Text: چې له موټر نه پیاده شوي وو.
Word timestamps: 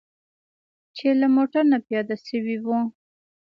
چې 0.95 1.07
له 1.21 1.27
موټر 1.35 1.63
نه 1.71 1.77
پیاده 1.87 2.15
شوي 2.27 2.57
وو. 2.65 2.79